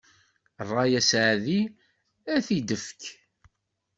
[0.69, 1.59] Ṛṛay asaεdi
[2.35, 3.01] ad t-id-ifk.